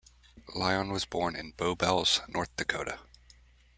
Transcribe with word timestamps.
Lyon 0.55 0.91
was 0.91 1.05
born 1.05 1.35
in 1.35 1.51
Bowbells, 1.51 2.21
North 2.27 2.49
Dakota. 2.55 3.01